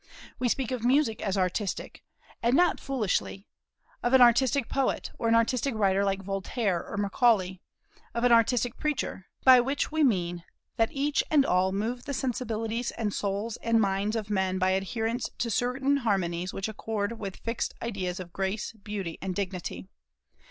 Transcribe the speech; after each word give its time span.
We 0.39 0.49
speak 0.49 0.71
of 0.71 0.83
music 0.83 1.21
as 1.21 1.37
artistic, 1.37 2.01
and 2.41 2.55
not 2.55 2.79
foolishly; 2.79 3.45
of 4.01 4.13
an 4.13 4.21
artistic 4.21 4.67
poet, 4.67 5.11
or 5.19 5.27
an 5.27 5.35
artistic 5.35 5.75
writer 5.75 6.03
like 6.03 6.23
Voltaire 6.23 6.83
or 6.83 6.97
Macaulay; 6.97 7.61
of 8.15 8.23
an 8.23 8.31
artistic 8.31 8.77
preacher, 8.77 9.27
by 9.43 9.59
which 9.59 9.91
we 9.91 10.03
mean 10.03 10.43
that 10.77 10.91
each 10.91 11.23
and 11.29 11.45
all 11.45 11.71
move 11.71 12.05
the 12.05 12.15
sensibilities 12.15 12.89
and 12.89 13.13
souls 13.13 13.57
and 13.57 13.79
minds 13.79 14.15
of 14.15 14.31
men 14.31 14.57
by 14.57 14.71
adherence 14.71 15.29
to 15.37 15.51
certain 15.51 15.97
harmonies 15.97 16.51
which 16.51 16.67
accord 16.67 17.19
with 17.19 17.37
fixed 17.37 17.75
ideas 17.79 18.19
of 18.19 18.33
grace, 18.33 18.71
beauty, 18.73 19.19
and 19.21 19.35
dignity. 19.35 19.87